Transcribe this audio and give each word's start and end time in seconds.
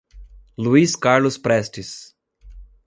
Luiz 0.57 0.95
Carlos 0.97 1.37
Prestes 1.37 2.15